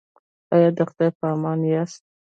ایا 0.53 0.69
د 0.77 0.79
خدای 0.89 1.09
په 1.17 1.25
امان 1.33 1.59
یاست؟ 1.71 2.01